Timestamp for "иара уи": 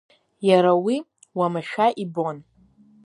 0.49-0.95